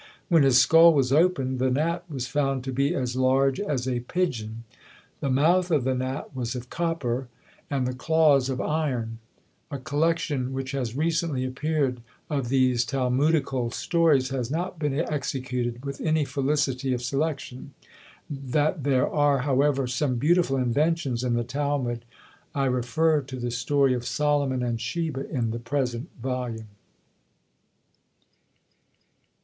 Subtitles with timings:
[0.29, 3.99] When his skull was opened, the gnat was found to be as large as a
[3.99, 4.63] pigeon:
[5.19, 7.27] the mouth of the gnat was of copper,
[7.69, 9.19] and the claws of iron.
[9.69, 12.01] A collection which has recently appeared
[12.31, 17.75] of these Talmudical stories has not been executed with any felicity of selection.
[18.27, 22.05] That there are, however, some beautiful inventions in the Talmud,
[22.55, 26.69] I refer to the story of Solomon and Sheba, in the present volume.